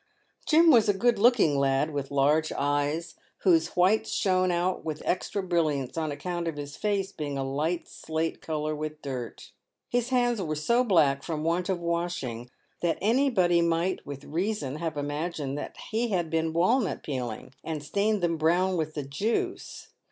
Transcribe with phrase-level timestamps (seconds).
[0.47, 5.43] Jim was a good looking lad, with large eyes, whose whites shone out with extra
[5.43, 9.51] brilliance on account of his face being a light slate colour with dirt.
[9.91, 12.49] His hands were so black from want of washing,
[12.81, 18.23] that anybody might with reason have imagined that he had been walnut peeling, and stained
[18.23, 19.89] them brow T n with the juice.